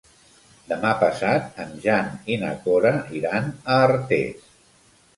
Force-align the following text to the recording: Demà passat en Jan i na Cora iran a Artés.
Demà 0.71 0.93
passat 1.03 1.61
en 1.65 1.77
Jan 1.85 2.11
i 2.37 2.41
na 2.47 2.51
Cora 2.65 2.97
iran 3.23 3.55
a 3.55 3.81
Artés. 3.89 4.53